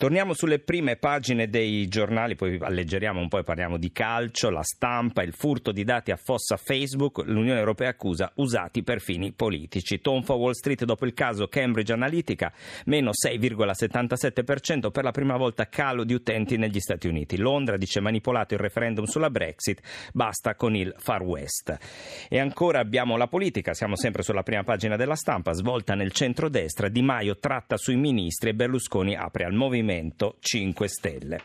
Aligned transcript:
Torniamo 0.00 0.32
sulle 0.32 0.60
prime 0.60 0.96
pagine 0.96 1.50
dei 1.50 1.86
giornali, 1.86 2.34
poi 2.34 2.56
alleggeriamo 2.58 3.20
un 3.20 3.28
po' 3.28 3.36
e 3.36 3.42
parliamo 3.42 3.76
di 3.76 3.92
calcio, 3.92 4.48
la 4.48 4.62
stampa, 4.62 5.22
il 5.22 5.34
furto 5.34 5.72
di 5.72 5.84
dati 5.84 6.10
a 6.10 6.16
fossa 6.16 6.56
Facebook, 6.56 7.22
l'Unione 7.26 7.58
Europea 7.58 7.90
accusa 7.90 8.32
usati 8.36 8.82
per 8.82 9.02
fini 9.02 9.32
politici. 9.32 10.00
Tonfa 10.00 10.32
Wall 10.32 10.52
Street 10.52 10.86
dopo 10.86 11.04
il 11.04 11.12
caso 11.12 11.48
Cambridge 11.48 11.92
Analytica, 11.92 12.50
meno 12.86 13.10
6,77% 13.10 14.90
per 14.90 15.04
la 15.04 15.10
prima 15.10 15.36
volta 15.36 15.68
calo 15.68 16.04
di 16.04 16.14
utenti 16.14 16.56
negli 16.56 16.80
Stati 16.80 17.06
Uniti. 17.06 17.36
Londra 17.36 17.76
dice 17.76 18.00
manipolato 18.00 18.54
il 18.54 18.60
referendum 18.60 19.04
sulla 19.04 19.28
Brexit, 19.28 19.82
basta 20.14 20.54
con 20.54 20.74
il 20.74 20.94
Far 20.96 21.20
West. 21.20 21.76
E 22.30 22.38
ancora 22.38 22.78
abbiamo 22.78 23.18
la 23.18 23.28
politica, 23.28 23.74
siamo 23.74 23.96
sempre 23.96 24.22
sulla 24.22 24.44
prima 24.44 24.62
pagina 24.62 24.96
della 24.96 25.14
stampa, 25.14 25.52
svolta 25.52 25.94
nel 25.94 26.12
centrodestra, 26.12 26.88
Di 26.88 27.02
Maio 27.02 27.36
tratta 27.38 27.76
sui 27.76 27.96
ministri 27.96 28.48
e 28.48 28.54
Berlusconi 28.54 29.14
apre 29.14 29.44
al 29.44 29.52
movimento 29.52 29.88
Movimento 29.90 30.36
5 30.38 30.88
Stelle. 30.88 31.40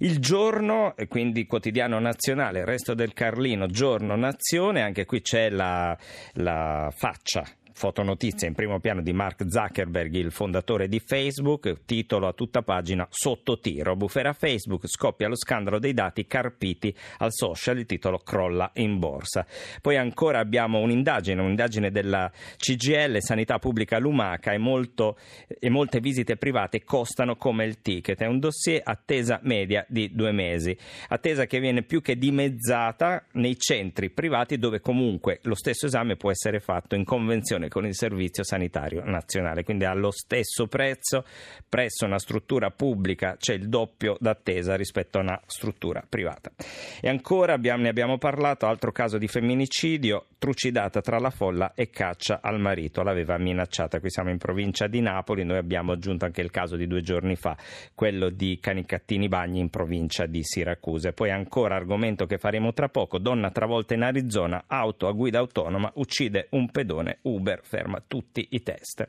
Il 0.00 0.18
giorno, 0.18 0.94
quindi 1.08 1.46
quotidiano 1.46 1.98
nazionale, 1.98 2.60
il 2.60 2.66
resto 2.66 2.92
del 2.92 3.14
Carlino, 3.14 3.66
giorno 3.66 4.14
nazione, 4.14 4.82
anche 4.82 5.06
qui 5.06 5.22
c'è 5.22 5.48
la, 5.48 5.96
la 6.34 6.92
faccia 6.94 7.44
Fotonotizia 7.78 8.48
in 8.48 8.54
primo 8.54 8.80
piano 8.80 9.02
di 9.02 9.12
Mark 9.12 9.44
Zuckerberg, 9.48 10.12
il 10.14 10.32
fondatore 10.32 10.88
di 10.88 10.98
Facebook, 10.98 11.84
titolo 11.84 12.26
a 12.26 12.32
tutta 12.32 12.62
pagina 12.62 13.06
sotto 13.08 13.60
tiro. 13.60 13.94
Bufera 13.94 14.32
Facebook, 14.32 14.88
scoppia 14.88 15.28
lo 15.28 15.36
scandalo 15.36 15.78
dei 15.78 15.94
dati 15.94 16.26
carpiti 16.26 16.92
al 17.18 17.32
social, 17.32 17.78
il 17.78 17.86
titolo 17.86 18.18
crolla 18.18 18.72
in 18.74 18.98
borsa. 18.98 19.46
Poi 19.80 19.96
ancora 19.96 20.40
abbiamo 20.40 20.80
un'indagine, 20.80 21.40
un'indagine 21.40 21.92
della 21.92 22.28
CGL, 22.56 23.20
Sanità 23.20 23.60
Pubblica 23.60 23.98
Lumaca 23.98 24.50
e, 24.50 24.58
molto, 24.58 25.16
e 25.46 25.70
molte 25.70 26.00
visite 26.00 26.36
private 26.36 26.82
costano 26.82 27.36
come 27.36 27.64
il 27.64 27.80
ticket. 27.80 28.18
È 28.18 28.26
un 28.26 28.40
dossier 28.40 28.80
attesa 28.82 29.38
media 29.44 29.86
di 29.88 30.10
due 30.12 30.32
mesi, 30.32 30.76
attesa 31.10 31.46
che 31.46 31.60
viene 31.60 31.84
più 31.84 32.02
che 32.02 32.18
dimezzata 32.18 33.24
nei 33.34 33.56
centri 33.56 34.10
privati 34.10 34.58
dove 34.58 34.80
comunque 34.80 35.38
lo 35.42 35.54
stesso 35.54 35.86
esame 35.86 36.16
può 36.16 36.32
essere 36.32 36.58
fatto 36.58 36.96
in 36.96 37.04
convenzione 37.04 37.66
con 37.68 37.86
il 37.86 37.94
Servizio 37.94 38.42
Sanitario 38.42 39.02
Nazionale, 39.04 39.64
quindi 39.64 39.84
allo 39.84 40.10
stesso 40.10 40.66
prezzo 40.66 41.24
presso 41.68 42.04
una 42.04 42.18
struttura 42.18 42.70
pubblica 42.70 43.36
c'è 43.38 43.54
il 43.54 43.68
doppio 43.68 44.16
d'attesa 44.20 44.74
rispetto 44.76 45.18
a 45.18 45.22
una 45.22 45.40
struttura 45.46 46.04
privata. 46.08 46.50
E 47.00 47.08
ancora 47.08 47.52
abbiamo, 47.52 47.82
ne 47.82 47.88
abbiamo 47.88 48.18
parlato, 48.18 48.66
altro 48.66 48.92
caso 48.92 49.18
di 49.18 49.28
femminicidio, 49.28 50.26
trucidata 50.38 51.00
tra 51.00 51.18
la 51.18 51.30
folla 51.30 51.72
e 51.74 51.90
caccia 51.90 52.40
al 52.42 52.60
marito, 52.60 53.02
l'aveva 53.02 53.36
minacciata, 53.38 54.00
qui 54.00 54.10
siamo 54.10 54.30
in 54.30 54.38
provincia 54.38 54.86
di 54.86 55.00
Napoli, 55.00 55.44
noi 55.44 55.58
abbiamo 55.58 55.92
aggiunto 55.92 56.24
anche 56.24 56.40
il 56.40 56.50
caso 56.50 56.76
di 56.76 56.86
due 56.86 57.02
giorni 57.02 57.36
fa, 57.36 57.56
quello 57.94 58.30
di 58.30 58.58
Canicattini 58.60 59.28
Bagni 59.28 59.60
in 59.60 59.70
provincia 59.70 60.26
di 60.26 60.42
Siracuse. 60.42 61.12
Poi 61.12 61.30
ancora 61.30 61.76
argomento 61.76 62.26
che 62.26 62.38
faremo 62.38 62.72
tra 62.72 62.88
poco, 62.88 63.18
donna 63.18 63.50
travolta 63.50 63.94
in 63.94 64.02
Arizona, 64.02 64.64
auto 64.66 65.08
a 65.08 65.12
guida 65.12 65.38
autonoma, 65.38 65.90
uccide 65.96 66.46
un 66.50 66.70
pedone 66.70 67.18
Uber 67.22 67.57
Twitter 67.58 67.60
ferma 67.62 68.02
tutti 68.06 68.46
i 68.50 68.62
test. 68.62 69.06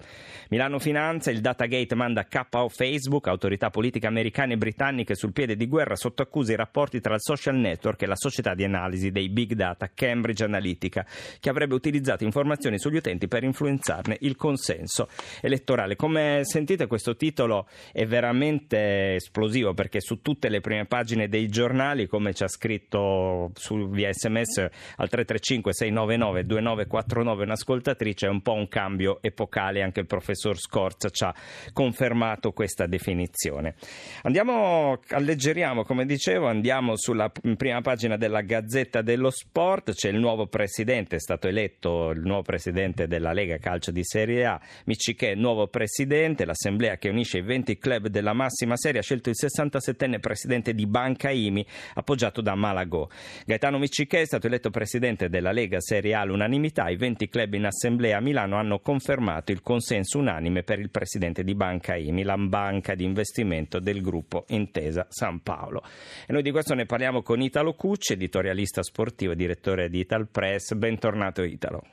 Milano 0.50 0.80
Finanza, 0.80 1.32
il 1.32 1.42
Datagate 1.42 1.96
manda 1.96 2.26
KO 2.26 2.70
Facebook, 2.70 3.28
autorità 3.28 3.70
politiche 3.70 4.08
americane 4.08 4.54
e 4.54 4.58
britanniche 4.58 5.16
sul 5.16 5.34
piede 5.34 5.56
di 5.56 5.68
guerra 5.68 5.96
sotto 5.96 6.22
accusa 6.22 6.54
i 6.54 6.56
rapporti 6.56 7.00
tra 7.00 7.14
il 7.14 7.22
social 7.22 7.56
network 7.56 8.02
e 8.02 8.06
la 8.06 8.16
società 8.16 8.54
di 8.54 8.64
analisi 8.64 9.12
dei 9.12 9.30
big 9.30 9.54
data 9.54 9.90
Cambridge 9.94 10.44
Analytica, 10.44 11.06
che 11.40 11.50
avrebbe 11.50 11.76
utilizzato 11.76 12.24
informazioni 12.24 12.80
sugli 12.80 12.98
utenti 12.98 13.28
per 13.28 13.44
influenzarne 13.44 14.18
il 14.22 14.36
consenso 14.36 15.08
elettorale. 15.42 15.96
Come 15.96 16.42
sentite 16.44 16.88
questo 16.88 17.16
titolo 17.16 17.68
è 17.92 18.06
veramente 18.06 19.16
esplosivo 19.16 19.74
perché 19.74 20.02
su 20.02 20.22
tutte 20.22 20.50
le 20.50 20.62
prime 20.62 20.86
pagine 20.86 21.28
dei 21.28 21.48
giornali, 21.48 22.08
come 22.08 22.34
ci 22.34 22.44
ha 22.44 22.48
scritto 22.48 23.52
su, 23.56 23.90
via 23.90 24.12
sms 24.12 24.58
al 24.98 25.10
335 25.10 25.74
699 25.74 26.46
2949 26.46 27.44
un'ascoltatrice, 27.44 28.28
è 28.28 28.30
un 28.30 28.39
un 28.40 28.42
po' 28.42 28.54
un 28.54 28.68
cambio 28.70 29.20
epocale, 29.22 29.84
anche 29.84 30.00
il 30.00 30.06
professor 30.06 30.58
Scorza 30.58 31.10
ci 31.10 31.24
ha 31.26 31.36
confermato 31.74 32.52
questa 32.54 32.88
definizione. 32.88 33.76
Andiamo, 34.24 35.00
alleggeriamo, 35.10 35.84
come 35.84 36.06
dicevo, 36.06 36.48
andiamo 36.48 36.94
sulla 36.96 37.30
prima 37.30 37.82
pagina 37.82 38.16
della 38.16 38.42
Gazzetta 38.42 39.02
dello 39.02 39.30
Sport, 39.30 39.92
c'è 39.92 40.10
il 40.10 40.18
nuovo 40.18 40.48
presidente, 40.48 41.18
è 41.18 41.20
stato 41.20 41.48
eletto 41.48 42.12
il 42.12 42.22
nuovo 42.22 42.44
presidente 42.44 43.08
della 43.08 43.34
Lega 43.34 43.58
Calcio 43.58 43.92
di 43.92 44.04
Serie 44.04 44.46
A, 44.46 44.60
Michiché, 44.86 45.36
nuovo 45.36 45.68
presidente, 45.68 46.46
l'assemblea 46.46 46.98
che 46.98 47.10
unisce 47.10 47.40
i 47.40 47.42
20 47.42 47.78
club 47.78 48.08
della 48.08 48.34
massima 48.34 48.78
serie 48.78 49.02
ha 49.02 49.04
scelto 49.04 49.30
il 49.30 49.36
67enne 49.38 50.20
presidente 50.20 50.74
di 50.74 50.88
Banca 50.88 51.30
Imi, 51.30 51.66
appoggiato 51.96 52.42
da 52.42 52.56
Malagò. 52.56 53.08
Gaetano 53.46 53.80
Michiché 53.80 54.22
è 54.22 54.26
stato 54.26 54.48
eletto 54.48 54.70
presidente 54.70 55.28
della 55.28 55.52
Lega 55.52 55.82
Serie 55.82 56.14
A 56.14 56.22
all'unanimità, 56.22 56.90
i 56.90 56.96
20 56.96 57.28
club 57.28 57.54
in 57.56 57.66
assemblea 57.66 58.19
Milano 58.20 58.58
hanno 58.58 58.80
confermato 58.80 59.52
il 59.52 59.62
consenso 59.62 60.20
unanime 60.20 60.64
per 60.64 60.80
il 60.80 60.90
presidente 60.90 61.44
di 61.44 61.56
Banca 61.56 61.96
IMI, 61.96 62.24
la 62.24 62.38
banca 62.38 62.96
di 62.96 63.04
investimento 63.04 63.80
del 63.80 64.02
gruppo 64.02 64.46
Intesa 64.50 65.08
San 65.10 65.42
Paolo. 65.42 65.84
E 66.28 66.34
noi 66.34 66.42
di 66.42 66.52
questo 66.52 66.74
ne 66.74 66.86
parliamo 66.86 67.22
con 67.22 67.42
Italo 67.42 67.74
Cucci, 67.74 68.14
editorialista 68.14 68.84
sportivo 68.84 69.34
e 69.34 69.36
direttore 69.36 69.90
di 69.90 70.00
Ital 70.00 70.28
Press. 70.28 70.74
Bentornato 70.74 71.44
Italo. 71.44 71.84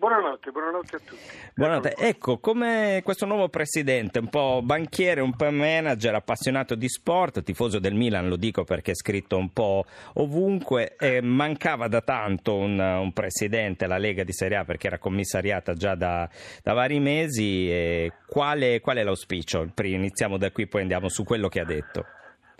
Buonanotte, 0.00 0.50
buonanotte 0.50 0.96
a 0.96 0.98
tutti. 0.98 1.22
Buonanotte. 1.54 1.94
Ecco, 1.94 2.38
come 2.38 3.02
questo 3.04 3.26
nuovo 3.26 3.50
presidente, 3.50 4.18
un 4.18 4.30
po' 4.30 4.62
banchiere, 4.62 5.20
un 5.20 5.36
po' 5.36 5.50
manager, 5.50 6.14
appassionato 6.14 6.74
di 6.74 6.88
sport, 6.88 7.42
tifoso 7.42 7.78
del 7.78 7.92
Milan, 7.92 8.26
lo 8.26 8.36
dico 8.36 8.64
perché 8.64 8.92
è 8.92 8.94
scritto 8.94 9.36
un 9.36 9.52
po' 9.52 9.84
ovunque, 10.14 10.96
eh, 10.96 11.20
mancava 11.20 11.86
da 11.88 12.00
tanto 12.00 12.56
un, 12.56 12.78
un, 12.78 13.12
presidente, 13.12 13.86
la 13.86 13.98
Lega 13.98 14.24
di 14.24 14.32
Serie 14.32 14.56
A, 14.56 14.64
perché 14.64 14.86
era 14.86 14.96
commissariata 14.96 15.74
già 15.74 15.94
da, 15.94 16.26
da 16.62 16.72
vari 16.72 16.98
mesi. 16.98 17.70
Eh, 17.70 18.12
quale, 18.26 18.80
qual 18.80 18.96
è 18.96 19.04
l'auspicio? 19.04 19.70
Iniziamo 19.82 20.38
da 20.38 20.50
qui, 20.50 20.66
poi 20.66 20.80
andiamo 20.80 21.10
su 21.10 21.24
quello 21.24 21.48
che 21.48 21.60
ha 21.60 21.66
detto. 21.66 22.06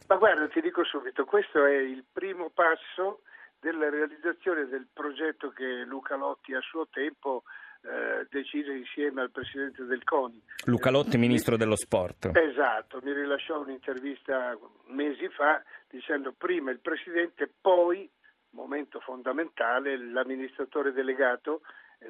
Ma 0.08 0.16
guarda, 0.16 0.46
ti 0.48 0.60
dico 0.60 0.84
subito, 0.84 1.24
questo 1.24 1.64
è 1.64 1.78
il 1.78 2.04
primo 2.12 2.50
passo 2.52 3.22
della 3.60 3.90
realizzazione 3.90 4.66
del 4.66 4.86
progetto 4.92 5.50
che 5.50 5.84
Luca 5.84 6.16
Lotti 6.16 6.54
a 6.54 6.60
suo 6.60 6.88
tempo 6.88 7.44
eh, 7.82 8.26
decise 8.30 8.72
insieme 8.72 9.22
al 9.22 9.30
presidente 9.30 9.84
del 9.84 10.02
CONI. 10.04 10.42
Luca 10.64 10.90
Lotti, 10.90 11.16
ministro 11.16 11.56
dello 11.56 11.76
sport. 11.76 12.30
Esatto, 12.34 13.00
mi 13.02 13.12
rilasciò 13.12 13.60
un'intervista 13.60 14.58
mesi 14.86 15.28
fa 15.28 15.62
dicendo 15.88 16.32
prima 16.36 16.70
il 16.70 16.80
presidente, 16.80 17.50
poi, 17.60 18.10
momento 18.50 19.00
fondamentale, 19.00 19.96
l'amministratore 19.96 20.92
delegato, 20.92 21.62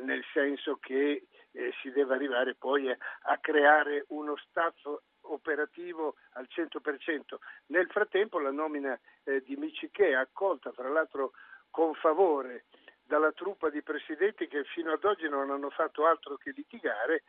nel 0.02 0.22
senso 0.32 0.76
che 0.80 1.26
eh, 1.52 1.72
si 1.82 1.90
deve 1.90 2.14
arrivare 2.14 2.54
poi 2.54 2.90
a, 2.90 2.96
a 3.22 3.38
creare 3.38 4.04
uno 4.08 4.36
staff 4.36 4.76
operativo 5.32 6.16
al 6.32 6.48
100%. 6.48 7.36
Nel 7.66 7.86
frattempo 7.88 8.38
la 8.38 8.50
nomina 8.50 8.98
eh, 9.24 9.42
di 9.42 9.56
Michiché, 9.56 10.14
accolta 10.14 10.70
tra 10.70 10.88
l'altro 10.88 11.32
con 11.70 11.94
favore 11.94 12.64
dalla 13.02 13.32
truppa 13.32 13.70
di 13.70 13.82
presidenti 13.82 14.46
che 14.46 14.64
fino 14.64 14.92
ad 14.92 15.04
oggi 15.04 15.28
non 15.28 15.50
hanno 15.50 15.70
fatto 15.70 16.06
altro 16.06 16.36
che 16.36 16.52
litigare, 16.54 17.24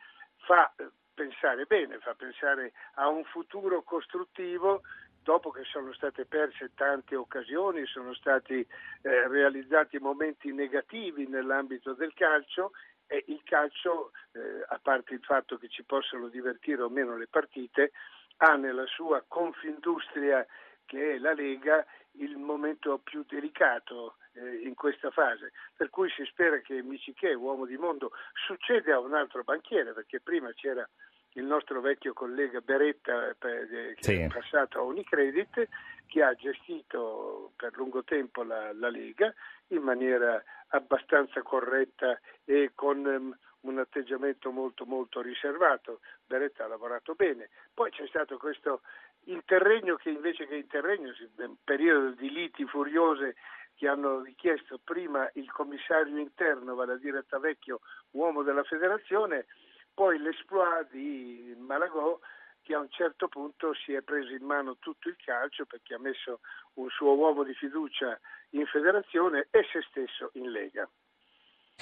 fa 0.46 0.72
eh, 0.76 0.88
pensare 1.14 1.64
bene, 1.64 1.98
fa 1.98 2.14
pensare 2.14 2.72
a 2.94 3.08
un 3.08 3.24
futuro 3.24 3.82
costruttivo 3.82 4.82
dopo 5.22 5.50
che 5.50 5.62
sono 5.64 5.92
state 5.92 6.24
perse 6.24 6.72
tante 6.74 7.14
occasioni, 7.14 7.86
sono 7.86 8.12
stati 8.14 8.54
eh, 8.54 9.28
realizzati 9.28 9.98
momenti 9.98 10.52
negativi 10.52 11.26
nell'ambito 11.26 11.94
del 11.94 12.12
calcio 12.12 12.72
e 13.12 13.24
il 13.26 13.42
calcio, 13.44 14.12
eh, 14.32 14.64
a 14.66 14.80
parte 14.82 15.12
il 15.12 15.22
fatto 15.22 15.58
che 15.58 15.68
ci 15.68 15.84
possano 15.84 16.28
divertire 16.28 16.80
o 16.80 16.88
meno 16.88 17.14
le 17.14 17.26
partite, 17.26 17.92
ha 18.38 18.56
nella 18.56 18.86
sua 18.86 19.22
confindustria 19.28 20.46
che 20.86 21.14
è 21.14 21.18
la 21.18 21.34
Lega 21.34 21.84
il 22.12 22.38
momento 22.38 22.98
più 22.98 23.22
delicato 23.28 24.16
eh, 24.32 24.62
in 24.64 24.74
questa 24.74 25.10
fase, 25.10 25.52
per 25.76 25.90
cui 25.90 26.08
si 26.08 26.24
spera 26.24 26.58
che 26.60 26.82
Michiché, 26.82 27.34
uomo 27.34 27.66
di 27.66 27.76
mondo, 27.76 28.12
succeda 28.46 28.94
a 28.94 29.00
un 29.00 29.12
altro 29.12 29.42
banchiere, 29.44 29.92
perché 29.92 30.20
prima 30.20 30.50
c'era 30.54 30.88
il 31.34 31.44
nostro 31.44 31.80
vecchio 31.82 32.14
collega 32.14 32.60
Beretta 32.60 33.28
eh, 33.28 33.34
che 33.36 33.96
sì. 34.00 34.14
è 34.14 34.26
passato 34.28 34.78
a 34.78 34.82
Unicredit, 34.82 35.68
che 36.06 36.22
ha 36.22 36.34
gestito 36.34 37.52
per 37.56 37.76
lungo 37.76 38.04
tempo 38.04 38.42
la, 38.42 38.72
la 38.72 38.88
Lega 38.88 39.32
in 39.74 39.82
maniera 39.82 40.42
abbastanza 40.68 41.42
corretta 41.42 42.18
e 42.44 42.72
con 42.74 43.04
um, 43.04 43.36
un 43.60 43.78
atteggiamento 43.78 44.50
molto 44.50 44.84
molto 44.84 45.20
riservato. 45.20 46.00
Beretta 46.26 46.64
ha 46.64 46.68
lavorato 46.68 47.14
bene. 47.14 47.50
Poi 47.72 47.90
c'è 47.90 48.06
stato 48.06 48.36
questo 48.36 48.82
interregno 49.24 49.96
che 49.96 50.10
invece 50.10 50.46
che 50.46 50.56
interregno, 50.56 51.12
un 51.36 51.56
periodo 51.62 52.10
di 52.10 52.30
liti 52.30 52.64
furiose 52.66 53.36
che 53.74 53.88
hanno 53.88 54.20
richiesto 54.20 54.78
prima 54.82 55.28
il 55.34 55.50
commissario 55.50 56.18
interno, 56.18 56.74
vale 56.74 56.92
a 56.92 56.96
dire 56.96 57.24
Tavecchio, 57.26 57.80
uomo 58.12 58.42
della 58.42 58.64
federazione, 58.64 59.46
poi 59.94 60.18
l'esploit 60.18 60.90
di 60.90 61.54
Malagò 61.58 62.18
che 62.62 62.74
a 62.74 62.78
un 62.78 62.88
certo 62.90 63.28
punto 63.28 63.74
si 63.74 63.92
è 63.92 64.02
preso 64.02 64.32
in 64.32 64.44
mano 64.44 64.76
tutto 64.78 65.08
il 65.08 65.16
calcio 65.22 65.64
perché 65.64 65.94
ha 65.94 65.98
messo 65.98 66.40
un 66.74 66.88
suo 66.88 67.14
uomo 67.14 67.44
di 67.44 67.54
fiducia 67.54 68.18
in 68.50 68.66
federazione 68.66 69.48
e 69.50 69.62
se 69.70 69.80
stesso 69.88 70.30
in 70.34 70.50
Lega. 70.50 70.88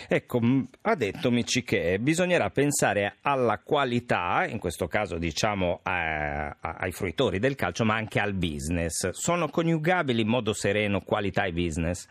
Ecco, 0.09 0.41
ha 0.83 0.95
detto 0.95 1.31
Mici 1.31 1.65
bisognerà 1.99 2.49
pensare 2.51 3.17
alla 3.23 3.59
qualità, 3.59 4.47
in 4.47 4.59
questo 4.59 4.87
caso 4.87 5.19
diciamo 5.19 5.81
a, 5.83 6.57
ai 6.61 6.93
fruitori 6.93 7.39
del 7.39 7.55
calcio, 7.55 7.85
ma 7.85 7.97
anche 7.97 8.19
al 8.19 8.33
business. 8.33 9.11
Sono 9.11 9.49
coniugabili 9.49 10.23
in 10.23 10.29
modo 10.29 10.53
sereno 10.53 11.01
qualità 11.01 11.45
e 11.45 11.53
business? 11.53 12.07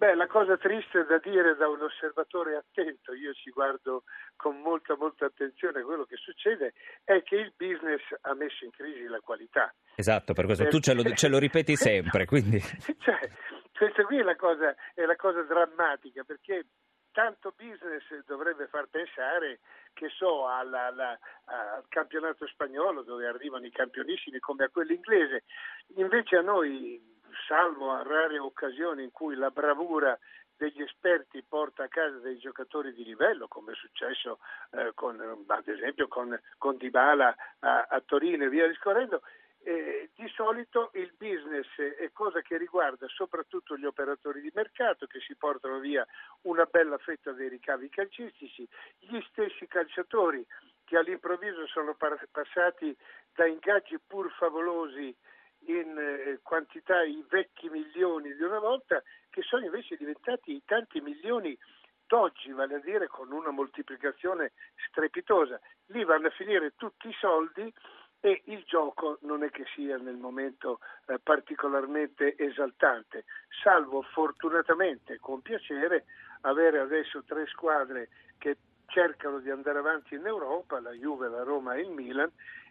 Beh, 0.00 0.14
la 0.14 0.28
cosa 0.28 0.56
triste 0.56 1.04
da 1.04 1.18
dire 1.18 1.54
da 1.56 1.68
un 1.68 1.82
osservatore 1.82 2.56
attento, 2.56 3.12
io 3.12 3.34
ci 3.34 3.50
guardo 3.50 4.04
con 4.34 4.58
molta 4.62 4.96
molta 4.96 5.26
attenzione 5.26 5.80
a 5.80 5.84
quello 5.84 6.06
che 6.06 6.16
succede, 6.16 6.72
è 7.04 7.22
che 7.22 7.36
il 7.36 7.52
business 7.54 8.00
ha 8.22 8.32
messo 8.32 8.64
in 8.64 8.70
crisi 8.70 9.04
la 9.08 9.20
qualità. 9.20 9.70
Esatto, 9.96 10.32
per 10.32 10.46
questo 10.46 10.64
Perché... 10.64 10.78
tu 10.78 10.82
ce 10.82 10.94
lo, 10.94 11.02
ce 11.14 11.28
lo, 11.28 11.36
ripeti 11.36 11.76
sempre, 11.76 12.24
quindi... 12.24 12.58
cioè, 13.04 13.28
questa 13.76 14.02
qui 14.04 14.20
è 14.20 14.22
la, 14.22 14.36
cosa, 14.36 14.74
è 14.94 15.04
la 15.04 15.16
cosa 15.16 15.42
drammatica, 15.42 16.24
perché 16.24 16.64
tanto 17.12 17.52
business 17.54 18.24
dovrebbe 18.24 18.68
far 18.68 18.86
pensare, 18.88 19.60
che 19.92 20.08
so, 20.08 20.48
alla, 20.48 20.86
alla, 20.86 21.18
al 21.44 21.84
campionato 21.88 22.46
spagnolo 22.46 23.02
dove 23.02 23.26
arrivano 23.26 23.66
i 23.66 23.70
campionissimi 23.70 24.38
come 24.38 24.64
a 24.64 24.70
quello 24.70 24.94
inglese. 24.94 25.44
Invece 25.96 26.36
a 26.36 26.40
noi 26.40 27.09
salvo 27.50 27.90
a 27.90 28.04
rare 28.04 28.38
occasioni 28.38 29.02
in 29.02 29.10
cui 29.10 29.34
la 29.34 29.50
bravura 29.50 30.16
degli 30.56 30.82
esperti 30.82 31.42
porta 31.42 31.82
a 31.82 31.88
casa 31.88 32.18
dei 32.18 32.38
giocatori 32.38 32.92
di 32.92 33.02
livello, 33.02 33.48
come 33.48 33.72
è 33.72 33.74
successo 33.74 34.38
eh, 34.70 34.92
con, 34.94 35.18
ad 35.48 35.66
esempio 35.66 36.06
con, 36.06 36.38
con 36.58 36.76
Dybala 36.76 37.34
a, 37.58 37.86
a, 37.90 38.00
Torino 38.06 38.44
e 38.44 38.48
via 38.48 38.68
discorrendo, 38.68 39.22
eh, 39.64 40.10
di 40.14 40.28
solito 40.28 40.90
il 40.94 41.12
business 41.18 41.66
è 41.76 42.08
cosa 42.12 42.40
che 42.40 42.56
riguarda 42.56 43.08
soprattutto 43.08 43.76
gli 43.76 43.84
operatori 43.84 44.40
di 44.40 44.52
mercato 44.54 45.06
che 45.06 45.18
si 45.18 45.34
portano 45.34 45.80
via 45.80 46.06
una 46.42 46.66
bella 46.70 46.98
fetta 46.98 47.32
dei 47.32 47.48
ricavi 47.48 47.88
calcistici, 47.88 48.68
gli 49.00 49.20
stessi 49.28 49.66
calciatori 49.66 50.46
che 50.84 50.96
all'improvviso 50.96 51.66
sono 51.66 51.96
passati 52.30 52.96
da 53.34 53.46
ingaggi 53.46 53.98
pur 54.06 54.30
favolosi 54.38 55.16
in 55.78 55.96
eh, 55.98 56.40
quantità 56.42 57.02
i 57.02 57.24
vecchi 57.28 57.68
milioni 57.68 58.34
di 58.34 58.42
una 58.42 58.58
volta 58.58 59.02
che 59.30 59.42
sono 59.42 59.64
invece 59.64 59.96
diventati 59.96 60.52
i 60.52 60.62
tanti 60.64 61.00
milioni 61.00 61.56
d'oggi, 62.06 62.50
vale 62.52 62.76
a 62.76 62.80
dire 62.80 63.06
con 63.06 63.30
una 63.30 63.50
moltiplicazione 63.50 64.52
strepitosa. 64.88 65.60
Lì 65.86 66.04
vanno 66.04 66.26
a 66.26 66.30
finire 66.30 66.74
tutti 66.76 67.08
i 67.08 67.16
soldi 67.18 67.72
e 68.20 68.42
il 68.46 68.64
gioco 68.66 69.18
non 69.22 69.44
è 69.44 69.50
che 69.50 69.64
sia 69.74 69.96
nel 69.96 70.16
momento 70.16 70.80
eh, 71.06 71.18
particolarmente 71.22 72.36
esaltante, 72.36 73.24
salvo 73.62 74.02
fortunatamente 74.02 75.18
con 75.18 75.40
piacere 75.40 76.04
avere 76.42 76.80
adesso 76.80 77.22
tre 77.24 77.46
squadre 77.46 78.08
che 78.38 78.58
cercano 78.86 79.38
di 79.38 79.50
andare 79.50 79.78
avanti 79.78 80.16
in 80.16 80.26
Europa, 80.26 80.80
la 80.80 80.90
Juve, 80.90 81.28
la 81.28 81.44
Roma 81.44 81.74
e 81.74 81.82
il 81.82 81.90
Milan, 81.90 82.30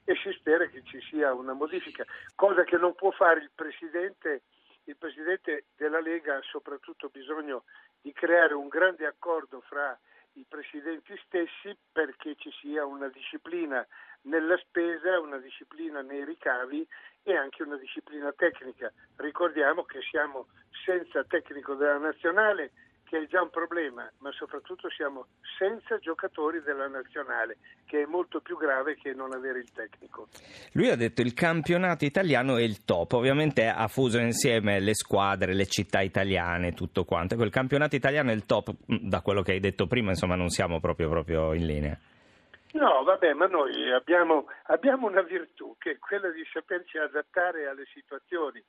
e 0.10 0.16
si 0.16 0.32
spera 0.32 0.66
che 0.66 0.82
ci 0.86 1.00
sia 1.02 1.36
una 1.36 1.54
modifica, 1.54 2.04
cosa 2.34 2.64
che 2.64 2.78
non 2.78 2.96
può 2.96 3.12
fare 3.12 3.42
il 3.42 3.52
Presidente. 3.54 4.42
Il 4.86 4.98
Presidente 4.98 5.66
della 5.78 6.00
Lega 6.00 6.38
ha 6.38 6.42
soprattutto 6.42 7.10
bisogno 7.10 7.66
di 8.02 8.12
creare 8.12 8.56
un 8.56 8.70
grande 8.70 9.06
accordo 9.06 9.62
fra 9.62 9.96
i 10.34 10.46
presidenti 10.50 11.16
stessi 11.26 11.78
perché 11.92 12.34
ci 12.38 12.50
sia 12.60 12.86
una 12.86 13.08
disciplina 13.10 13.86
nella 14.22 14.58
spesa, 14.58 15.20
una 15.20 15.38
disciplina 15.38 16.02
nei 16.02 16.26
ricavi 16.26 16.88
e 17.22 17.36
anche 17.36 17.62
una 17.62 17.78
disciplina 17.78 18.32
tecnica. 18.32 18.92
Ricordiamo 19.18 19.84
che 19.84 20.00
siamo 20.10 20.48
senza 20.86 21.24
tecnico 21.24 21.76
della 21.76 22.00
nazionale, 22.00 22.72
che 23.10 23.24
è 23.24 23.26
già 23.26 23.42
un 23.42 23.50
problema, 23.50 24.08
ma 24.20 24.32
soprattutto 24.32 24.88
siamo 24.92 25.26
senza 25.58 25.98
giocatori 25.98 26.62
della 26.62 26.88
nazionale, 26.88 27.58
che 27.88 28.04
è 28.04 28.06
molto 28.06 28.40
più 28.40 28.56
grave 28.56 28.96
che 28.98 29.14
non 29.14 29.34
avere 29.34 29.58
il 29.58 29.72
tecnico. 29.72 30.28
Lui 30.74 30.90
ha 30.90 30.96
detto 30.96 31.22
il 31.22 31.34
campionato 31.34 32.06
italiano 32.06 32.58
è 32.58 32.62
il 32.62 32.86
top, 32.86 33.14
ovviamente 33.14 33.68
ha 33.68 33.88
fuso 33.88 34.20
insieme 34.20 34.80
le 34.80 34.94
squadre, 34.94 35.56
le 35.56 35.66
città 35.66 36.02
italiane, 36.02 36.74
tutto 36.74 37.04
quanto. 37.04 37.34
Ecco, 37.34 37.46
il 37.46 37.50
campionato 37.50 37.96
italiano 37.96 38.30
è 38.30 38.34
il 38.36 38.46
top, 38.46 38.70
mm, 38.70 39.10
da 39.10 39.22
quello 39.22 39.42
che 39.42 39.54
hai 39.54 39.60
detto 39.60 39.88
prima, 39.88 40.12
insomma 40.12 40.36
non 40.36 40.50
siamo 40.50 40.80
proprio, 40.80 41.10
proprio 41.10 41.54
in 41.56 41.66
linea. 41.66 41.98
No, 42.74 43.02
vabbè, 43.04 43.34
ma 43.34 43.48
noi 43.48 43.92
abbiamo, 43.92 44.46
abbiamo 44.66 45.08
una 45.08 45.24
virtù 45.24 45.76
che 45.80 45.94
è 45.94 45.98
quella 45.98 46.30
di 46.30 46.46
saperci 46.54 47.00
adattare 47.00 47.66
alle 47.66 47.86
situazioni. 47.92 48.64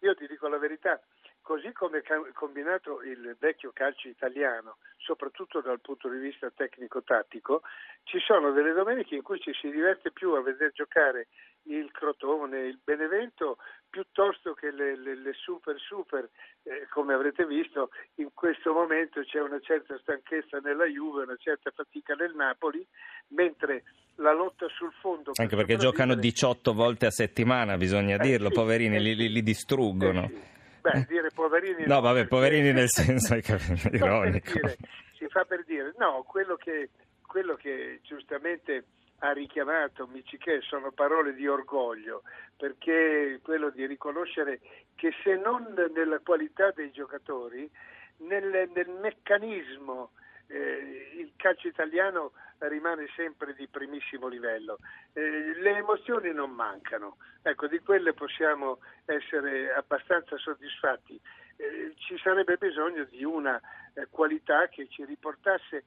Io 0.00 0.16
ti 0.16 0.26
dico 0.26 0.48
la 0.48 0.58
verità, 0.58 1.00
così 1.44 1.72
come 1.72 1.98
è 1.98 2.32
combinato 2.32 3.02
il 3.02 3.36
vecchio 3.38 3.70
calcio 3.72 4.08
italiano, 4.08 4.78
soprattutto 4.96 5.60
dal 5.60 5.78
punto 5.80 6.08
di 6.08 6.16
vista 6.16 6.50
tecnico-tattico, 6.50 7.60
ci 8.04 8.18
sono 8.18 8.50
delle 8.52 8.72
domeniche 8.72 9.14
in 9.14 9.22
cui 9.22 9.38
ci 9.38 9.52
si 9.52 9.70
diverte 9.70 10.10
più 10.10 10.32
a 10.32 10.40
vedere 10.40 10.72
giocare 10.72 11.28
il 11.64 11.90
Crotone, 11.92 12.60
il 12.60 12.80
Benevento, 12.82 13.58
piuttosto 13.90 14.54
che 14.54 14.70
le, 14.70 14.96
le, 14.96 15.16
le 15.16 15.32
super 15.34 15.78
super, 15.78 16.28
eh, 16.62 16.86
come 16.90 17.12
avrete 17.12 17.46
visto, 17.46 17.90
in 18.16 18.30
questo 18.32 18.72
momento 18.72 19.20
c'è 19.20 19.40
una 19.40 19.60
certa 19.60 19.98
stanchezza 19.98 20.60
nella 20.60 20.86
Juve, 20.86 21.24
una 21.24 21.36
certa 21.36 21.70
fatica 21.70 22.14
nel 22.14 22.34
Napoli, 22.34 22.84
mentre 23.28 23.84
la 24.16 24.32
lotta 24.32 24.66
sul 24.68 24.92
fondo... 24.98 25.32
Anche 25.34 25.56
perché 25.56 25.76
giocano 25.76 26.14
18 26.14 26.72
volte 26.72 27.04
a 27.04 27.10
settimana, 27.10 27.76
bisogna 27.76 28.16
eh, 28.16 28.18
dirlo, 28.18 28.48
sì, 28.48 28.54
poverini, 28.54 28.96
eh, 28.96 29.00
li, 29.00 29.28
li, 29.30 29.42
distruggono. 29.42 30.24
Eh, 30.24 30.28
sì. 30.28 30.53
Beh, 30.84 30.98
eh. 30.98 31.06
dire 31.08 31.30
poverini... 31.30 31.86
No, 31.86 32.02
vabbè, 32.02 32.26
poverini 32.26 32.70
nel 32.72 32.90
senso 32.90 33.34
ironico. 33.90 34.52
Dire, 34.52 34.76
si 35.16 35.26
fa 35.28 35.46
per 35.46 35.64
dire, 35.64 35.94
no, 35.96 36.24
quello 36.24 36.56
che, 36.56 36.90
quello 37.26 37.54
che 37.54 38.00
giustamente 38.02 38.84
ha 39.20 39.32
richiamato 39.32 40.06
Michiché 40.06 40.60
sono 40.60 40.92
parole 40.92 41.32
di 41.32 41.48
orgoglio, 41.48 42.22
perché 42.58 43.40
quello 43.42 43.70
di 43.70 43.86
riconoscere 43.86 44.60
che 44.94 45.10
se 45.22 45.36
non 45.36 45.72
nella 45.94 46.18
qualità 46.18 46.70
dei 46.72 46.90
giocatori, 46.90 47.70
nel, 48.18 48.68
nel 48.74 48.90
meccanismo 49.00 50.10
eh, 50.54 51.10
il 51.18 51.32
calcio 51.36 51.66
italiano 51.66 52.32
rimane 52.58 53.08
sempre 53.16 53.54
di 53.54 53.66
primissimo 53.66 54.28
livello. 54.28 54.78
Eh, 55.12 55.54
le 55.58 55.76
emozioni 55.76 56.32
non 56.32 56.50
mancano, 56.50 57.16
ecco, 57.42 57.66
di 57.66 57.80
quelle 57.80 58.14
possiamo 58.14 58.78
essere 59.04 59.72
abbastanza 59.74 60.36
soddisfatti. 60.38 61.20
Eh, 61.56 61.94
ci 61.96 62.16
sarebbe 62.18 62.56
bisogno 62.56 63.04
di 63.04 63.24
una 63.24 63.60
eh, 63.94 64.06
qualità 64.10 64.68
che 64.68 64.86
ci 64.88 65.04
riportasse 65.04 65.84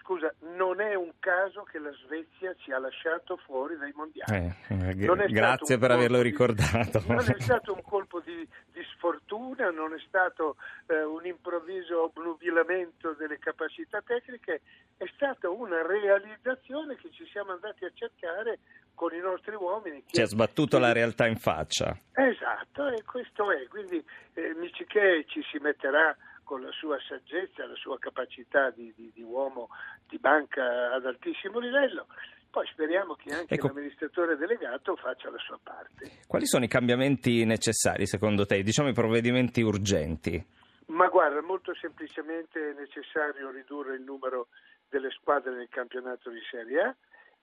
scusa, 0.00 0.32
non 0.56 0.80
è 0.80 0.94
un 0.94 1.12
caso 1.18 1.62
che 1.62 1.78
la 1.78 1.92
Svezia 2.04 2.54
ci 2.56 2.72
ha 2.72 2.78
lasciato 2.78 3.36
fuori 3.36 3.76
dai 3.76 3.92
mondiali. 3.94 4.54
Eh, 4.68 4.94
g- 4.94 5.26
grazie 5.26 5.78
per 5.78 5.90
averlo 5.90 6.20
ricordato. 6.20 6.98
Di, 6.98 7.08
non 7.12 7.24
è 7.26 7.36
stato 7.40 7.72
un 7.72 7.82
colpo 7.82 8.20
di, 8.20 8.46
di 8.72 8.82
sfortuna, 8.94 9.70
non 9.70 9.94
è 9.94 9.98
stato 10.06 10.56
eh, 10.86 11.02
un 11.02 11.24
improvviso 11.26 12.04
obnubilamento 12.04 13.12
delle 13.14 13.38
capacità 13.38 14.02
tecniche, 14.02 14.60
è 14.96 15.04
stata 15.14 15.48
una 15.50 15.86
realizzazione 15.86 16.96
che 16.96 17.10
ci 17.10 17.26
siamo 17.26 17.52
andati 17.52 17.84
a 17.84 17.90
cercare 17.94 18.58
con 18.94 19.12
i 19.12 19.18
nostri 19.18 19.54
uomini. 19.54 20.04
Ci 20.06 20.20
ha 20.20 20.26
sbattuto 20.26 20.78
la 20.78 20.92
realtà 20.92 21.26
in 21.26 21.36
faccia. 21.36 21.98
Esatto, 22.12 22.88
e 22.88 23.02
questo 23.02 23.50
è. 23.50 23.66
Quindi 23.68 24.02
eh, 24.34 24.54
Michiché 24.54 25.24
ci 25.26 25.42
si 25.50 25.58
metterà 25.58 26.16
con 26.44 26.62
la 26.62 26.70
sua 26.70 26.98
saggezza, 27.08 27.66
la 27.66 27.74
sua 27.74 27.98
capacità 27.98 28.70
di, 28.70 28.92
di, 28.94 29.10
di 29.12 29.22
uomo 29.22 29.70
di 30.06 30.18
banca 30.18 30.92
ad 30.92 31.04
altissimo 31.06 31.58
livello. 31.58 32.06
Poi 32.50 32.66
speriamo 32.68 33.14
che 33.14 33.34
anche 33.34 33.54
ecco. 33.54 33.66
l'amministratore 33.66 34.36
delegato 34.36 34.94
faccia 34.94 35.28
la 35.28 35.38
sua 35.38 35.58
parte. 35.60 36.20
Quali 36.28 36.46
sono 36.46 36.64
i 36.64 36.68
cambiamenti 36.68 37.44
necessari 37.44 38.06
secondo 38.06 38.46
te, 38.46 38.62
diciamo 38.62 38.90
i 38.90 38.94
provvedimenti 38.94 39.60
urgenti? 39.60 40.46
Ma 40.86 41.08
guarda, 41.08 41.42
molto 41.42 41.74
semplicemente 41.74 42.70
è 42.70 42.74
necessario 42.74 43.50
ridurre 43.50 43.96
il 43.96 44.02
numero 44.02 44.48
delle 44.88 45.10
squadre 45.10 45.56
nel 45.56 45.68
campionato 45.68 46.30
di 46.30 46.40
Serie 46.48 46.80
A 46.80 46.94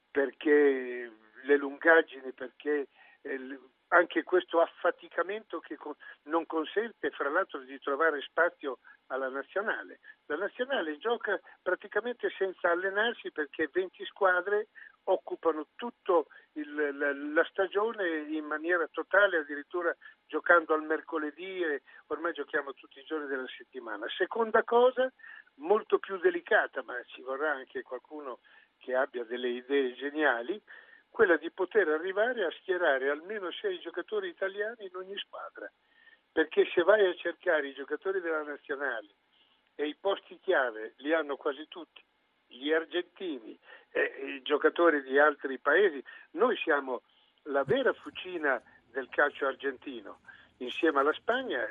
perché 0.10 1.12
le 1.44 1.58
lungaggini, 1.58 2.32
perché 2.34 2.88
eh, 3.22 3.60
anche 3.94 4.24
questo 4.24 4.62
affaticamento 4.62 5.60
che 5.60 5.78
non 6.24 6.46
consente 6.46 7.10
fra 7.12 7.30
l'altro 7.30 7.60
di 7.60 7.78
trovare 7.80 8.22
spazio 8.22 8.80
alla 9.08 9.28
nazionale. 9.28 10.00
La 10.28 10.38
nazionale 10.38 10.98
gioca 10.98 11.40
praticamente 11.62 12.30
senza 12.38 12.70
allenarsi 12.72 13.32
perché 13.32 13.70
20 13.72 14.06
squadre 14.06 14.68
occupano 15.06 15.68
tutta 15.76 16.24
la, 16.54 17.14
la, 17.14 17.44
stagione 17.50 18.20
in 18.30 18.46
maniera 18.46 18.88
totale, 18.88 19.40
addirittura 19.40 19.94
giocando 20.26 20.74
al 20.74 20.84
mercoledì 20.84 21.62
e 21.62 21.82
ormai 22.08 22.34
giochiamo 22.34 22.74
tutti 22.74 23.00
i 23.00 23.04
giorni 23.04 23.28
della 23.28 23.48
settimana. 23.58 24.06
Seconda 24.16 24.64
cosa, 24.64 25.12
molto 25.56 26.00
più 26.00 26.18
delicata, 26.18 26.82
ma 26.84 26.94
ci 27.08 27.22
vorrà 27.22 27.52
anche 27.52 27.82
qualcuno 27.82 28.40
che 28.78 28.96
abbia 28.96 29.26
delle 29.26 29.50
idee 29.50 29.94
geniali, 29.96 30.62
quella 31.12 31.38
di 31.38 31.52
poter 31.52 31.90
arrivare 31.90 32.46
a 32.46 32.52
schierare 32.60 33.10
almeno 33.10 33.52
sei 33.52 33.80
giocatori 33.80 34.30
italiani 34.30 34.86
in 34.86 34.96
ogni 34.96 35.18
squadra, 35.18 35.70
perché 36.32 36.66
se 36.74 36.82
vai 36.84 37.06
a 37.06 37.14
cercare 37.16 37.68
i 37.68 37.74
giocatori 37.74 38.22
della 38.22 38.44
nazionale 38.44 39.10
e 39.76 39.88
i 39.88 39.96
posti 40.00 40.40
chiave 40.42 40.94
li 40.98 41.14
hanno 41.14 41.36
quasi 41.36 41.68
tutti, 41.68 42.02
gli 42.48 42.72
argentini 42.72 43.58
e 43.92 44.38
i 44.38 44.42
giocatori 44.42 45.04
di 45.04 45.20
altri 45.20 45.60
paesi, 45.60 46.04
noi 46.32 46.56
siamo 46.58 47.02
la 47.44 47.64
vera 47.64 47.94
fucina 47.94 48.62
del 48.90 49.08
calcio 49.10 49.48
argentino, 49.48 50.20
insieme 50.58 51.00
alla 51.00 51.14
Spagna 51.14 51.68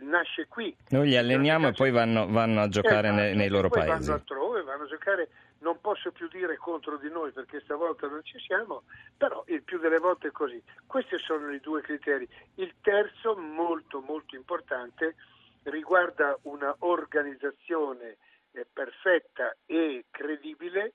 nasce 0.00 0.46
qui. 0.46 0.74
Noi 0.90 1.08
li 1.08 1.16
alleniamo 1.16 1.68
e 1.68 1.72
poi 1.72 1.90
vanno, 1.90 2.28
vanno 2.28 2.62
a 2.62 2.68
giocare 2.68 3.08
esatto, 3.08 3.22
nei, 3.22 3.34
nei, 3.34 3.48
loro 3.48 3.68
poi 3.68 3.86
paesi. 3.86 4.06
Vanno 4.06 4.12
altrove, 4.12 4.62
vanno 4.62 4.84
a 4.84 4.86
giocare, 4.86 5.28
non 5.60 5.80
posso 5.80 6.12
più 6.12 6.28
dire 6.28 6.56
contro 6.56 6.96
di 6.96 7.10
noi 7.10 7.32
perché 7.32 7.60
stavolta 7.60 8.06
non 8.06 8.22
ci 8.24 8.38
siamo, 8.38 8.84
però 9.16 9.42
il 9.46 9.62
più 9.62 9.78
delle 9.78 9.98
volte 9.98 10.28
è 10.28 10.30
così. 10.30 10.62
Questi 10.86 11.18
sono 11.18 11.52
i 11.52 11.60
due 11.60 11.80
criteri. 11.80 12.28
Il 12.56 12.74
terzo, 12.80 13.36
molto 13.36 14.00
molto 14.00 14.36
importante, 14.36 15.16
riguarda 15.64 16.38
una 16.42 16.74
organizzazione 16.80 18.18
eh, 18.52 18.66
perfetta 18.72 19.56
e 19.66 20.06
credibile 20.10 20.94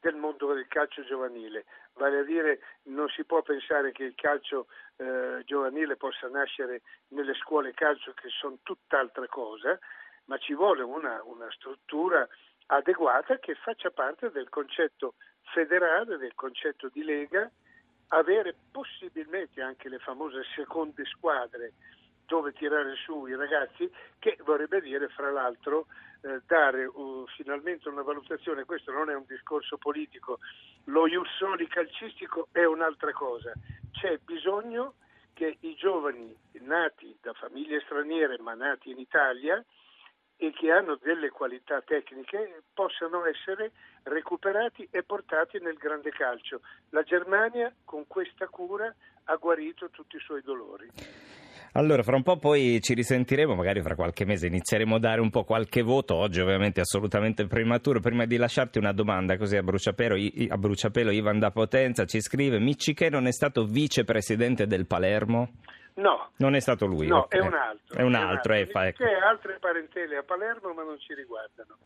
del 0.00 0.16
mondo 0.16 0.52
del 0.52 0.66
calcio 0.68 1.02
giovanile, 1.02 1.64
vale 1.94 2.18
a 2.18 2.22
dire 2.24 2.60
non 2.84 3.08
si 3.08 3.24
può 3.24 3.40
pensare 3.40 3.90
che 3.90 4.04
il 4.04 4.14
calcio 4.14 4.66
eh, 4.96 5.42
giovanile 5.46 5.96
possa 5.96 6.28
nascere 6.28 6.82
nelle 7.08 7.32
scuole 7.34 7.72
calcio 7.72 8.12
che 8.12 8.28
sono 8.28 8.58
tutt'altra 8.62 9.26
cosa, 9.28 9.78
ma 10.26 10.36
ci 10.36 10.54
vuole 10.54 10.82
una, 10.82 11.22
una 11.24 11.50
struttura 11.52 12.28
adeguata 12.66 13.38
che 13.38 13.54
faccia 13.54 13.90
parte 13.90 14.30
del 14.30 14.48
concetto 14.48 15.14
federale, 15.52 16.16
del 16.16 16.34
concetto 16.34 16.88
di 16.88 17.02
lega, 17.02 17.50
avere 18.08 18.54
possibilmente 18.70 19.60
anche 19.60 19.88
le 19.88 19.98
famose 19.98 20.42
seconde 20.54 21.04
squadre 21.04 21.72
dove 22.26 22.52
tirare 22.52 22.94
su 22.96 23.26
i 23.26 23.36
ragazzi, 23.36 23.90
che 24.18 24.38
vorrebbe 24.44 24.80
dire 24.80 25.08
fra 25.08 25.30
l'altro 25.30 25.86
eh, 26.22 26.40
dare 26.46 26.86
uh, 26.86 27.26
finalmente 27.36 27.88
una 27.88 28.02
valutazione, 28.02 28.64
questo 28.64 28.92
non 28.92 29.10
è 29.10 29.14
un 29.14 29.24
discorso 29.26 29.76
politico, 29.76 30.38
lo 30.84 31.06
Jussoli 31.06 31.66
calcistico 31.66 32.48
è 32.52 32.64
un'altra 32.64 33.12
cosa, 33.12 33.52
c'è 33.92 34.18
bisogno 34.24 34.94
che 35.34 35.58
i 35.60 35.74
giovani 35.74 36.34
nati 36.60 37.14
da 37.20 37.32
famiglie 37.34 37.80
straniere 37.80 38.38
ma 38.38 38.54
nati 38.54 38.90
in 38.90 38.98
Italia 38.98 39.62
e 40.36 40.52
che 40.52 40.70
hanno 40.70 40.98
delle 41.02 41.30
qualità 41.30 41.80
tecniche 41.80 42.62
possano 42.72 43.24
essere 43.24 43.72
recuperati 44.02 44.86
e 44.90 45.02
portati 45.02 45.58
nel 45.60 45.76
grande 45.76 46.10
calcio. 46.10 46.60
La 46.90 47.02
Germania 47.02 47.72
con 47.84 48.06
questa 48.06 48.46
cura 48.48 48.92
ha 49.24 49.36
guarito 49.36 49.90
tutti 49.90 50.16
i 50.16 50.20
suoi 50.20 50.42
dolori. 50.42 50.90
Allora, 51.76 52.04
fra 52.04 52.14
un 52.14 52.22
po' 52.22 52.36
poi 52.36 52.80
ci 52.80 52.94
risentiremo, 52.94 53.56
magari 53.56 53.82
fra 53.82 53.96
qualche 53.96 54.24
mese 54.24 54.46
inizieremo 54.46 54.94
a 54.94 55.00
dare 55.00 55.20
un 55.20 55.30
po' 55.30 55.42
qualche 55.42 55.82
voto, 55.82 56.14
oggi 56.14 56.40
ovviamente 56.40 56.80
assolutamente 56.80 57.48
prematuro. 57.48 57.98
Prima 57.98 58.26
di 58.26 58.36
lasciarti 58.36 58.78
una 58.78 58.92
domanda 58.92 59.36
così 59.36 59.56
a 59.56 59.62
bruciapelo, 59.62 60.14
a 60.50 60.56
bruciapelo 60.56 61.10
Ivan 61.10 61.40
da 61.40 61.50
Potenza 61.50 62.04
ci 62.04 62.20
scrive, 62.20 62.60
Micciche 62.60 63.08
non 63.08 63.26
è 63.26 63.32
stato 63.32 63.64
vicepresidente 63.64 64.68
del 64.68 64.86
Palermo? 64.86 65.50
No. 65.94 66.30
Non 66.36 66.54
è 66.54 66.60
stato 66.60 66.86
lui? 66.86 67.06
No, 67.06 67.20
okay. 67.20 67.40
è 67.40 67.42
un 67.42 67.54
altro. 67.54 67.96
È 67.96 68.02
un 68.02 68.14
altro, 68.14 68.52
è 68.54 68.62
un 68.62 68.76
altro. 68.76 68.82
Eh, 68.82 68.92
C'è 68.92 69.14
altre 69.14 69.58
parentele 69.60 70.16
a 70.16 70.22
Palermo 70.22 70.72
ma 70.72 70.82
non 70.82 70.98
ci 70.98 71.14
riguardano. 71.14 71.76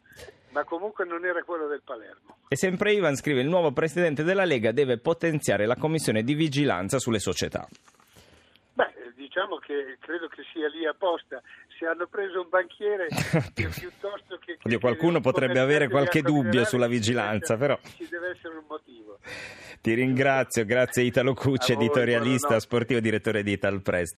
Ma 0.50 0.64
comunque 0.64 1.04
non 1.04 1.24
era 1.24 1.42
quello 1.42 1.66
del 1.66 1.82
Palermo. 1.84 2.36
E 2.48 2.56
sempre 2.56 2.92
Ivan 2.92 3.16
scrive, 3.16 3.40
il 3.40 3.48
nuovo 3.48 3.72
presidente 3.72 4.22
della 4.22 4.44
Lega 4.44 4.72
deve 4.72 4.98
potenziare 4.98 5.66
la 5.66 5.76
commissione 5.76 6.22
di 6.22 6.34
vigilanza 6.34 6.98
sulle 6.98 7.18
società 7.18 7.68
diciamo 9.38 9.58
che 9.58 9.96
credo 10.00 10.26
che 10.26 10.42
sia 10.52 10.68
lì 10.68 10.84
apposta. 10.84 11.40
Se 11.78 11.86
hanno 11.86 12.08
preso 12.08 12.40
un 12.40 12.48
banchiere 12.48 13.06
piuttosto 13.54 14.36
che... 14.44 14.58
che 14.60 14.78
qualcuno 14.78 15.20
potrebbe 15.20 15.60
avere 15.60 15.88
qualche 15.88 16.22
dubbio 16.22 16.64
sulla 16.64 16.88
vigilanza, 16.88 17.56
però... 17.56 17.78
Ci 17.96 18.08
deve 18.10 18.30
essere 18.30 18.56
un 18.56 18.64
motivo. 18.66 19.18
Ti 19.80 19.94
ringrazio, 19.94 20.64
grazie 20.64 21.04
Italo 21.04 21.34
Cucci, 21.34 21.72
editorialista 21.72 22.58
sportivo, 22.58 22.98
direttore 22.98 23.44
di 23.44 23.52
Ital 23.52 23.80
Press. 23.80 24.06